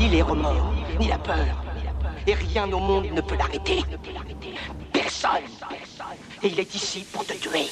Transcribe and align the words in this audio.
ni 0.00 0.08
les 0.08 0.22
remords, 0.22 0.72
ni 0.98 1.08
la 1.08 1.18
peur. 1.18 1.36
Et 2.26 2.32
rien 2.32 2.72
au 2.72 2.78
monde 2.78 3.06
ne 3.12 3.20
peut 3.20 3.36
l'arrêter. 3.36 3.80
Personne. 4.92 5.44
Et 6.42 6.48
il 6.48 6.58
est 6.58 6.74
ici 6.74 7.04
pour 7.12 7.24
te 7.26 7.34
tuer. 7.34 7.68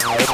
I'm 0.00 0.28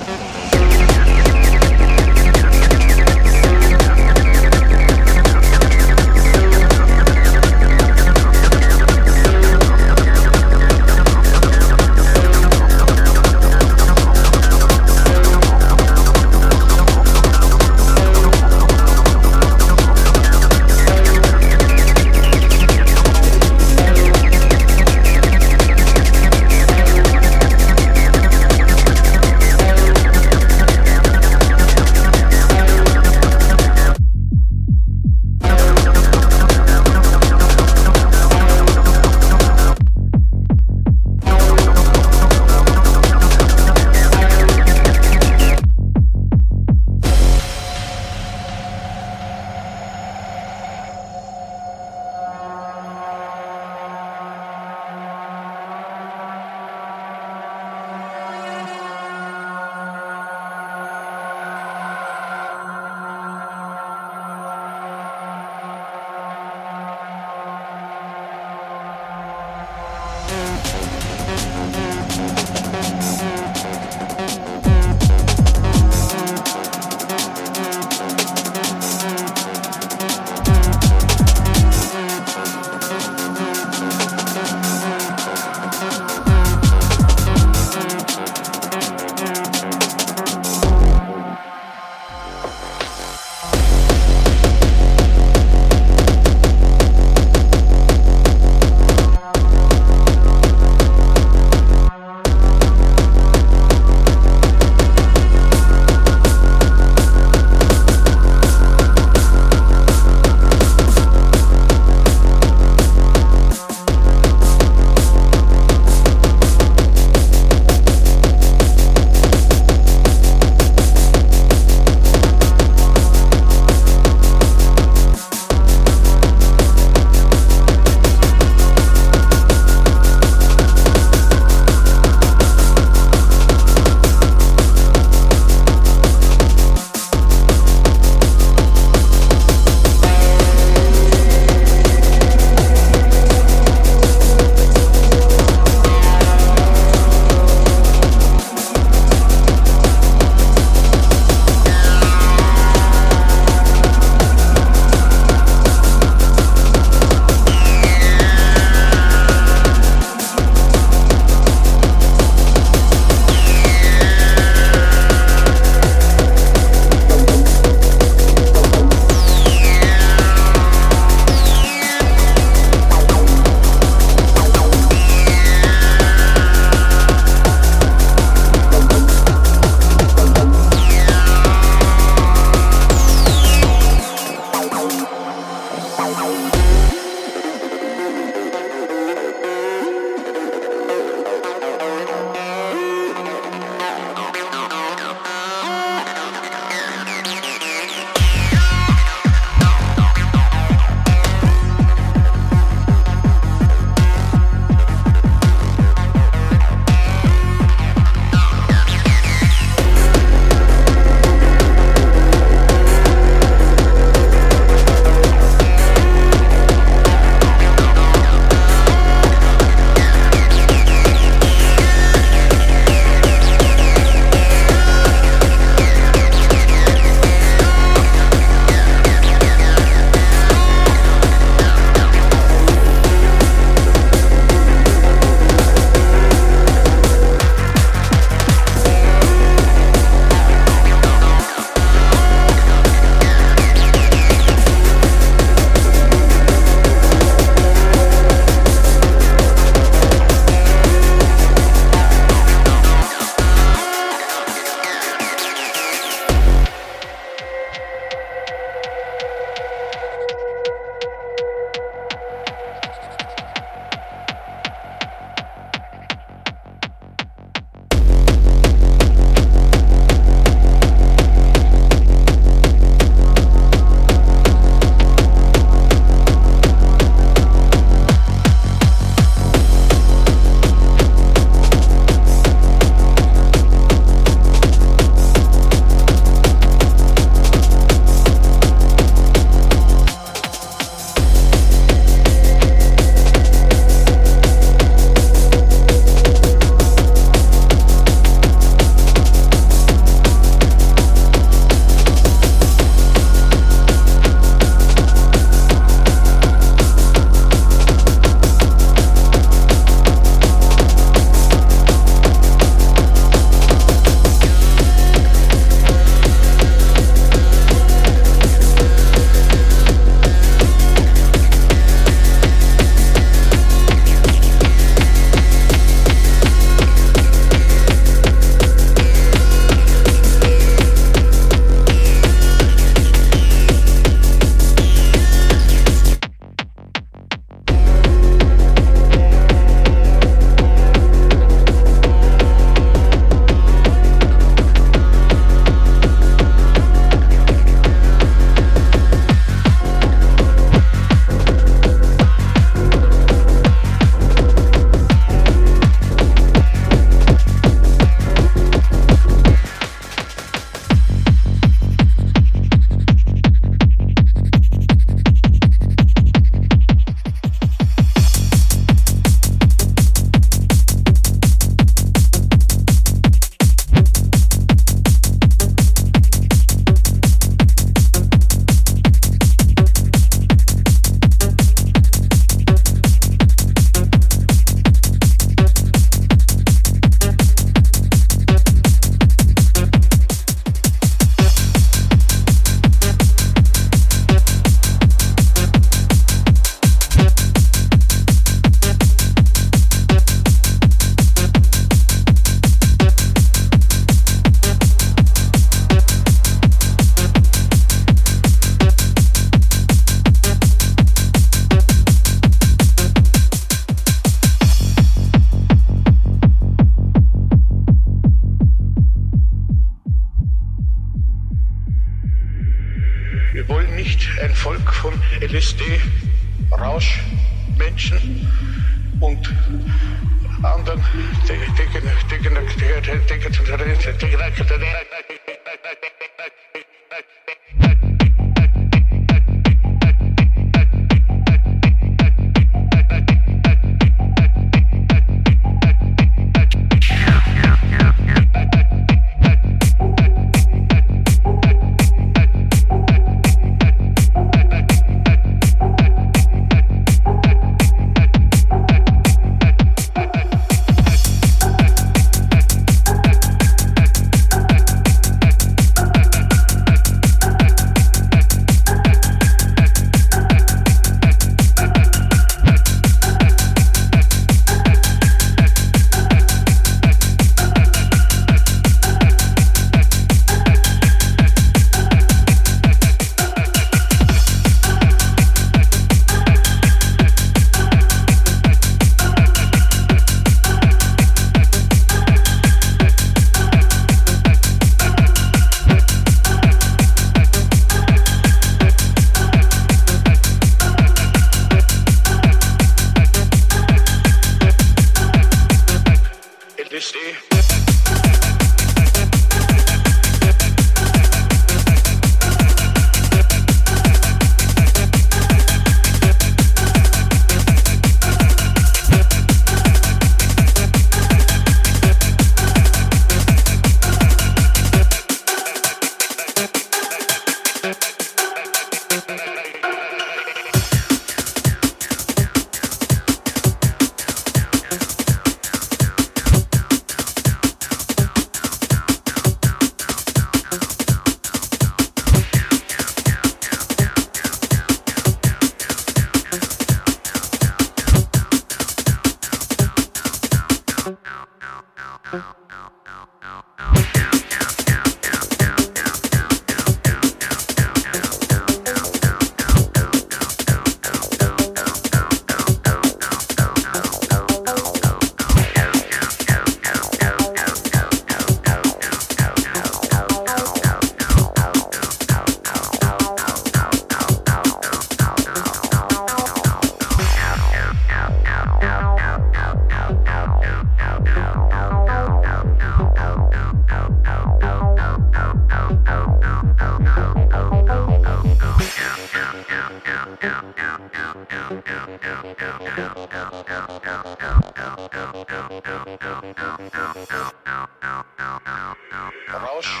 Rausch. 599.68 600.00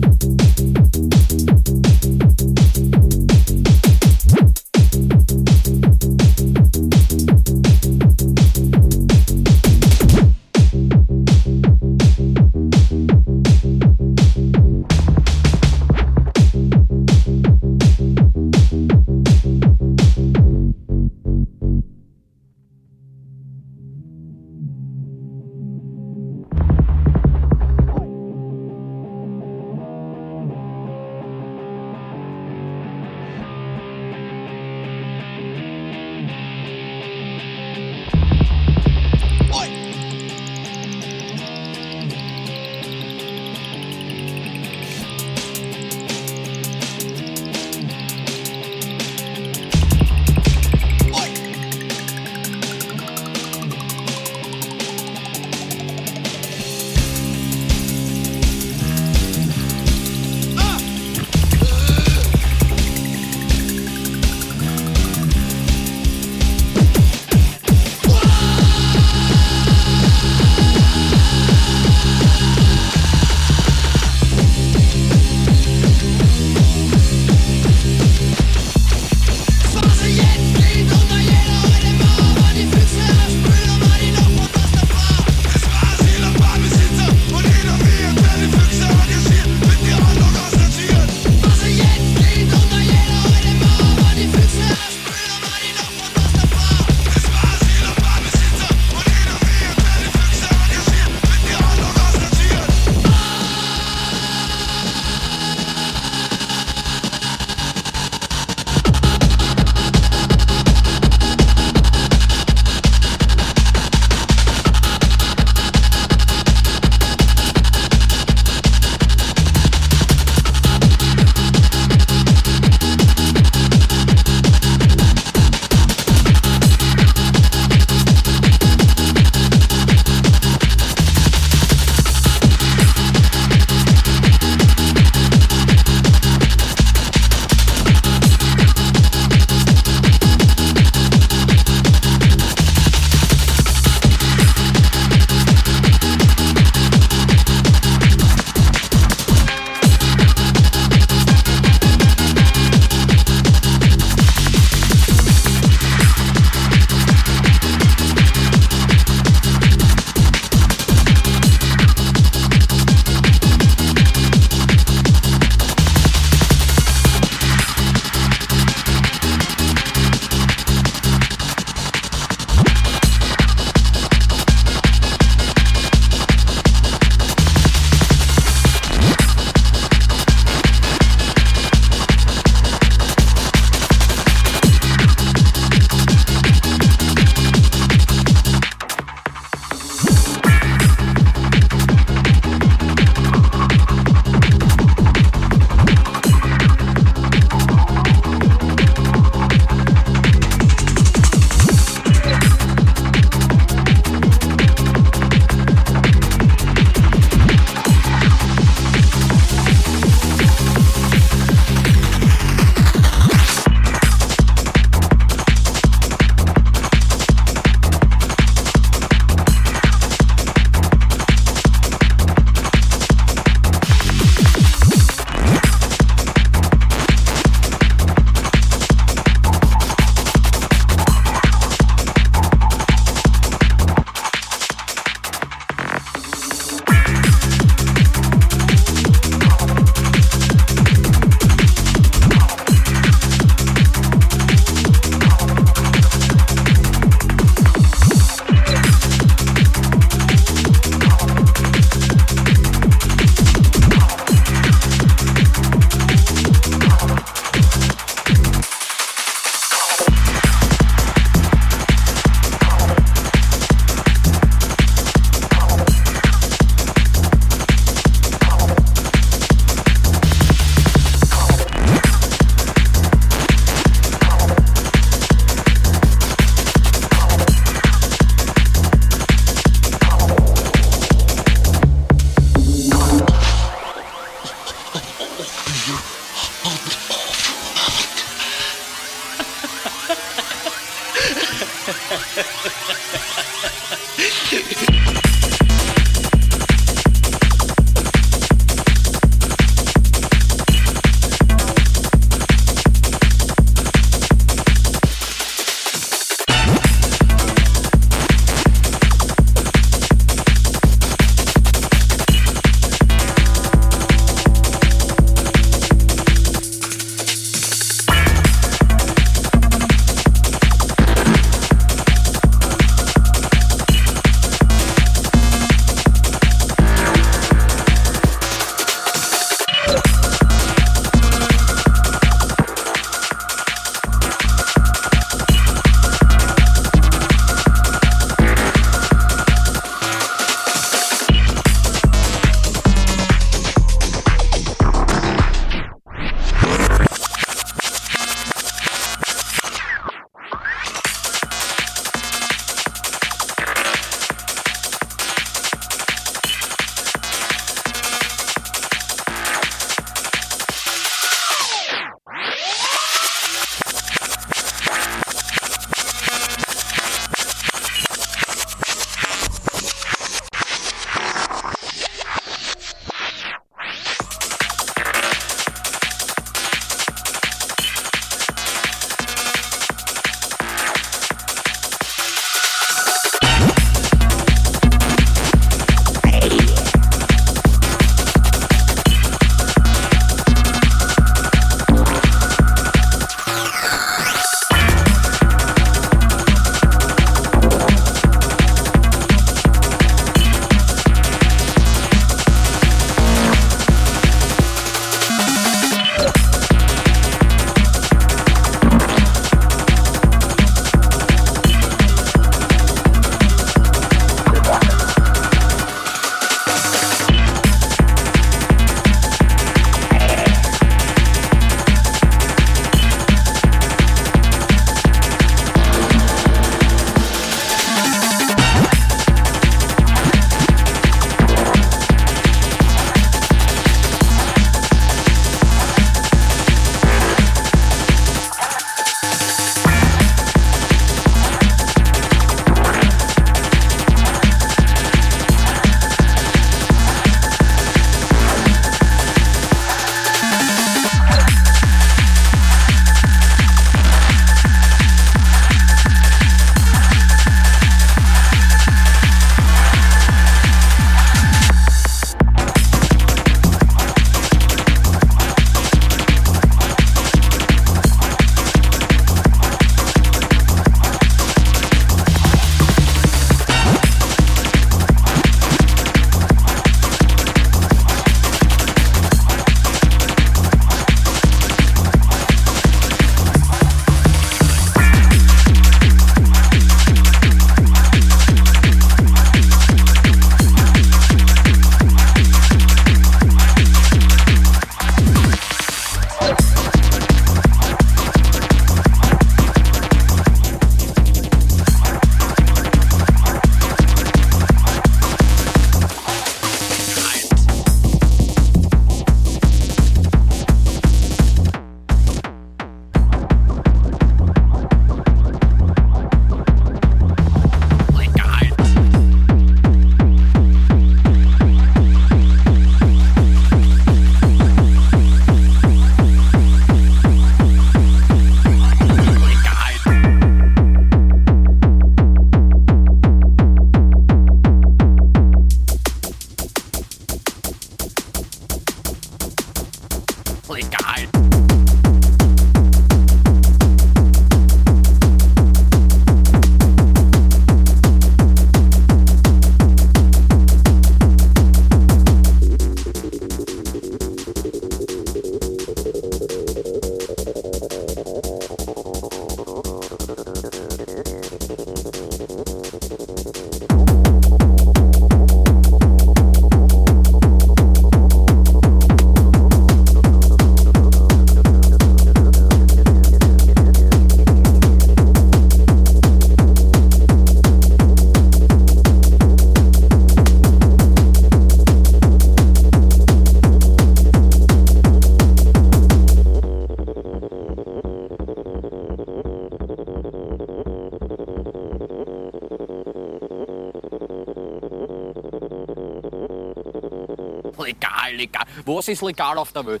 Was 598.88 599.06
ist 599.06 599.20
legal 599.20 599.58
auf 599.58 599.70
der 599.70 599.84
Welt? 599.84 600.00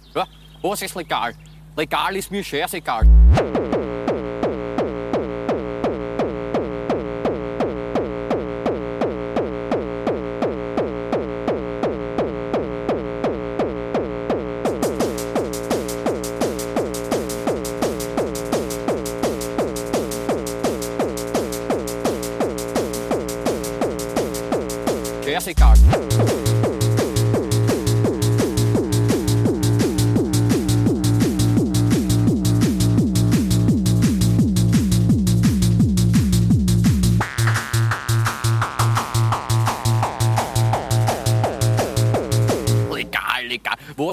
Was 0.62 0.80
ist 0.80 0.94
legal? 0.94 1.34
Legal 1.76 2.16
ist 2.16 2.30
mir. 2.30 2.42
Scheißegal. 2.42 3.17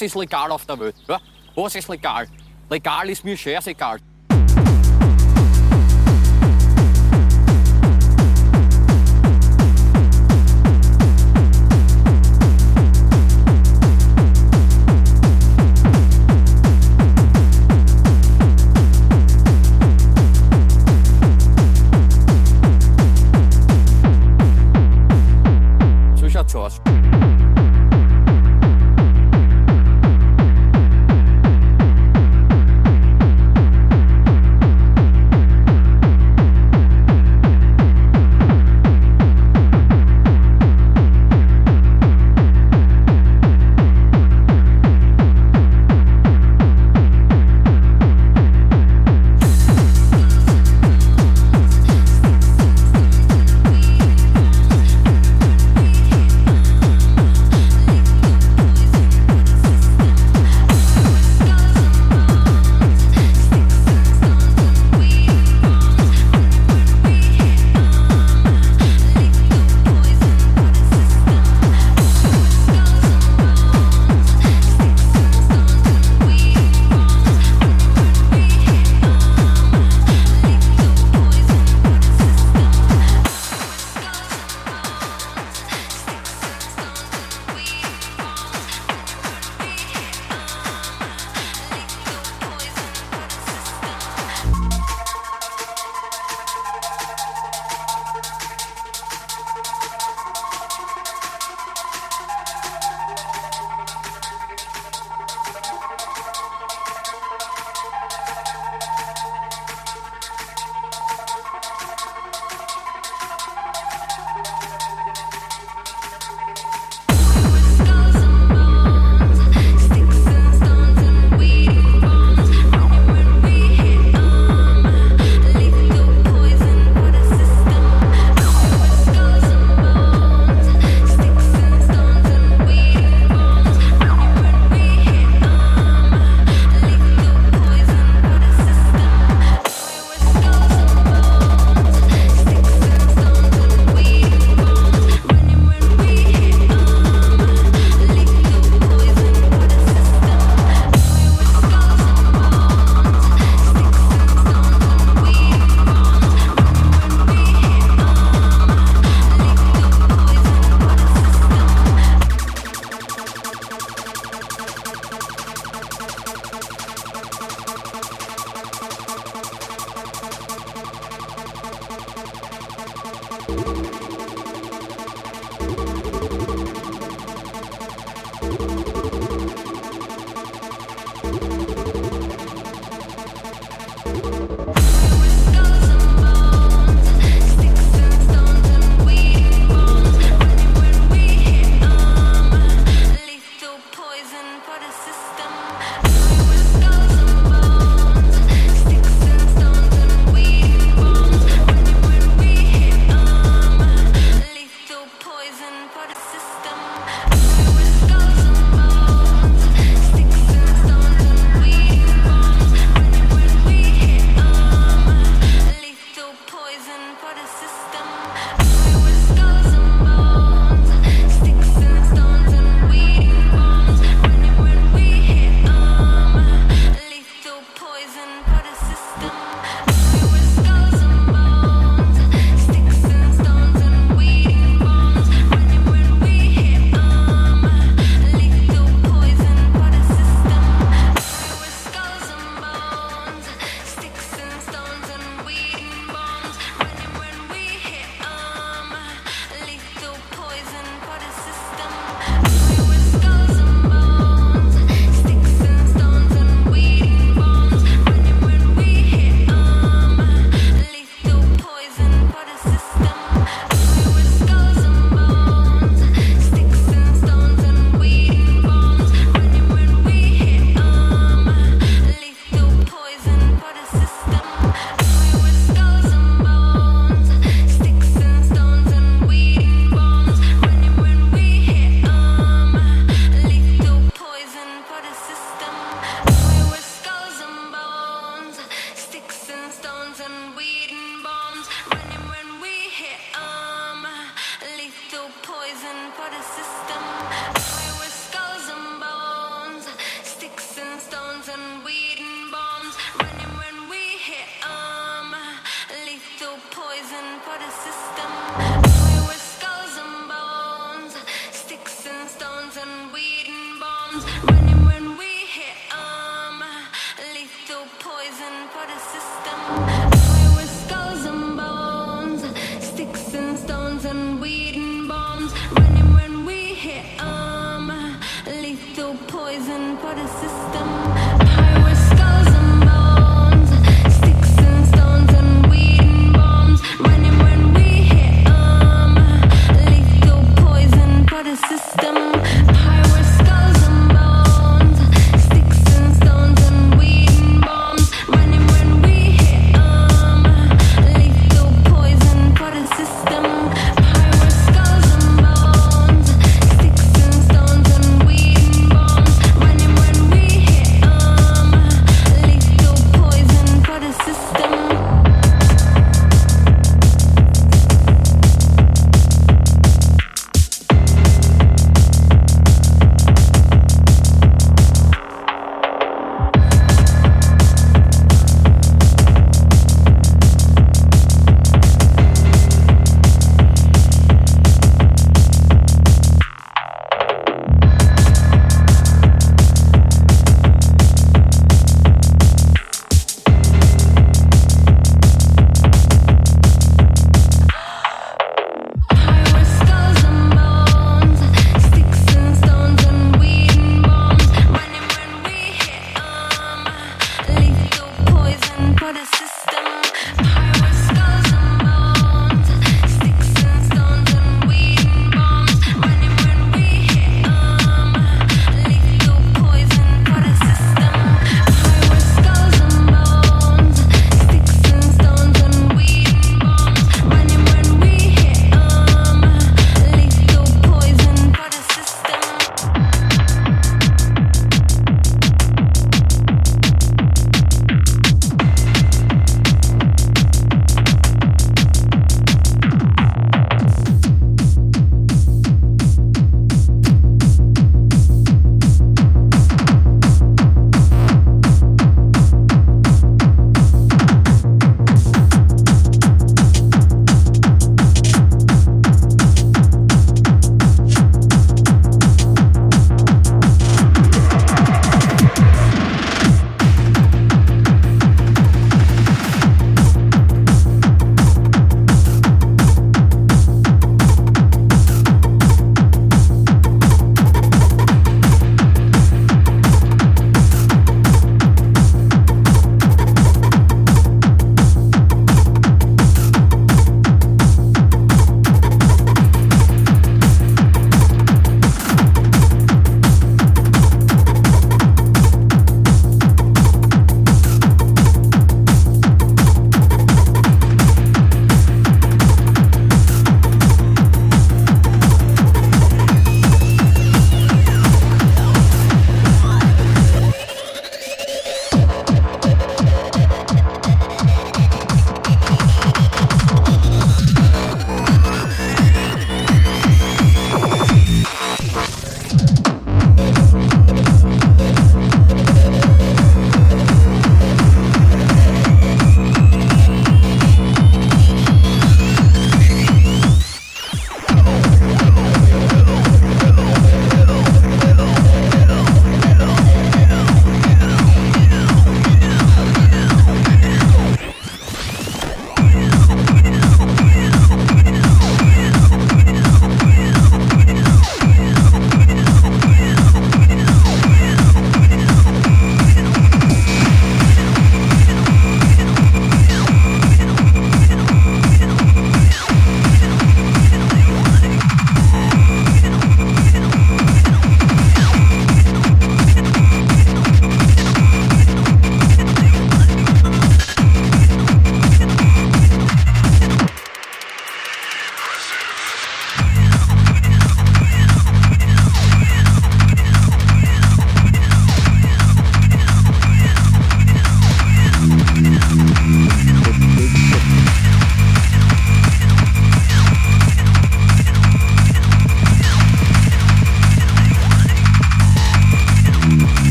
Was 0.00 0.06
ist 0.06 0.16
legal 0.16 0.50
auf 0.50 0.64
der 0.64 0.80
Welt? 0.80 0.94
Ja? 1.06 1.20
Was 1.54 1.74
ist 1.74 1.86
legal? 1.86 2.26
Legal 2.70 3.10
ist 3.10 3.22
mir 3.22 3.36
scheißegal. 3.36 3.98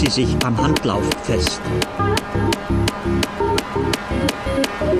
Sie 0.00 0.06
sich 0.06 0.34
am 0.46 0.56
Handlauf 0.56 1.04
fest. 1.24 1.60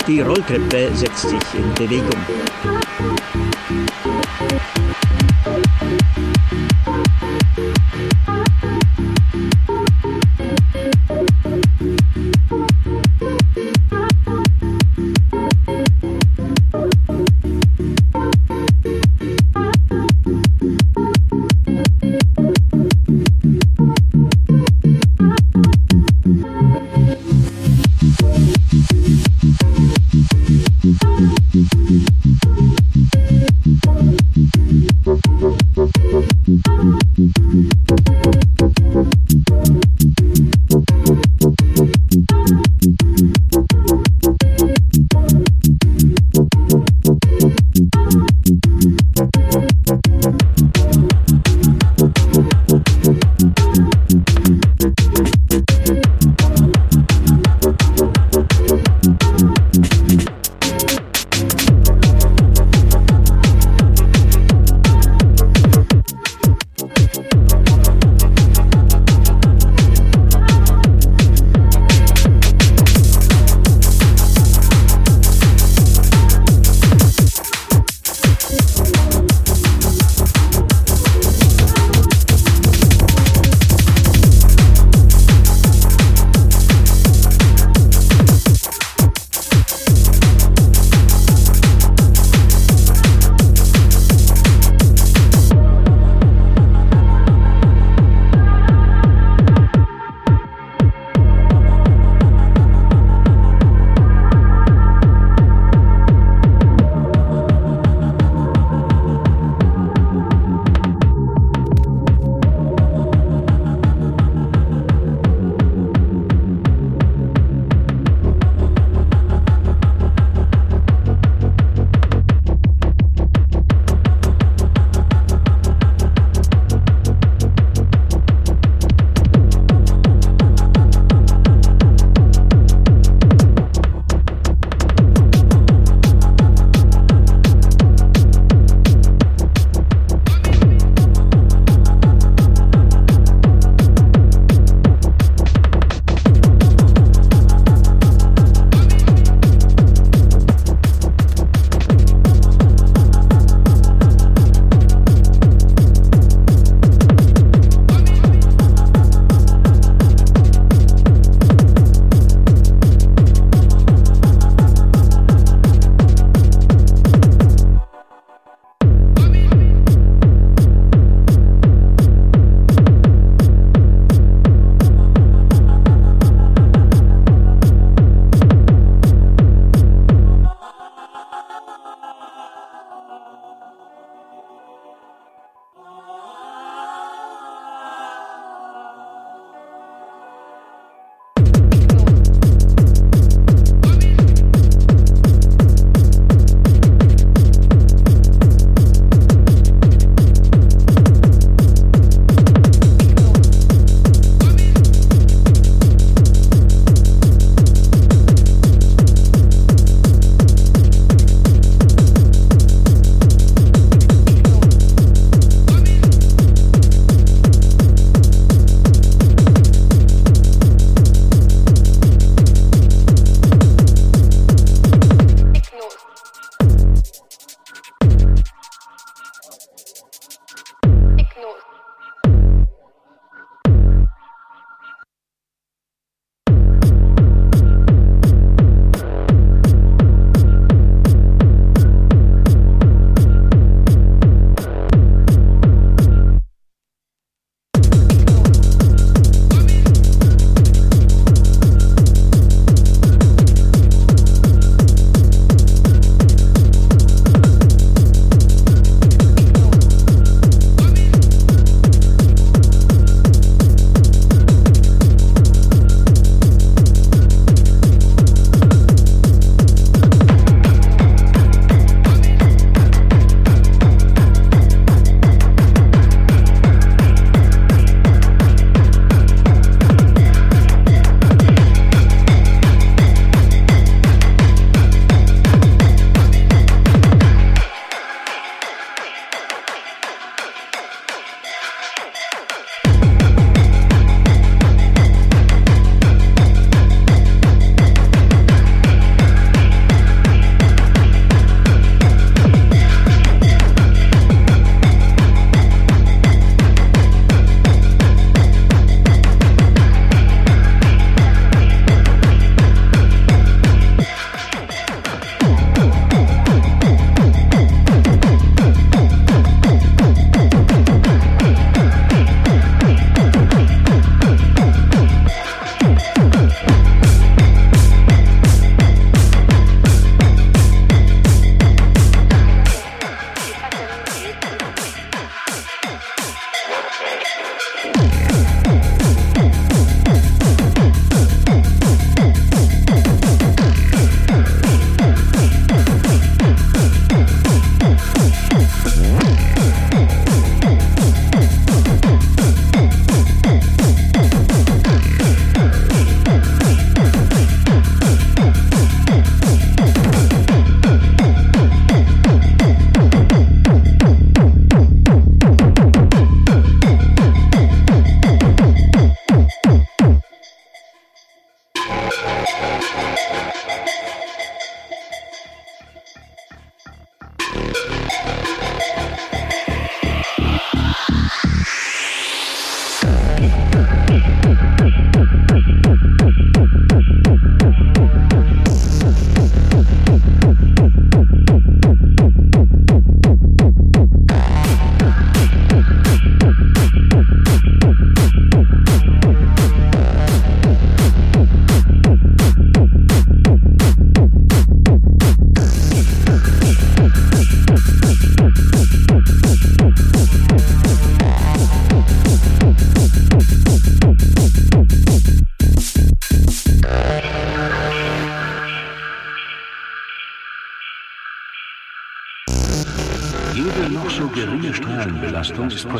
Die 0.07 0.21
Rolltreppe 0.21 0.91
setzt 0.93 1.27
sich 1.27 1.39
in 1.55 1.73
Bewegung. 1.73 2.21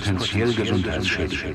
Potenziell 0.02 0.54
gesundheitsschädigend. 0.54 1.51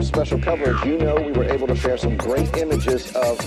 Fox 0.00 0.10
5 0.10 0.16
special 0.16 0.38
coverage, 0.38 0.82
you 0.86 0.96
know 0.96 1.14
we 1.14 1.32
were 1.32 1.44
able 1.44 1.66
to 1.66 1.76
share 1.76 1.98
some 1.98 2.16
great 2.16 2.56
images 2.56 3.14
of 3.14 3.38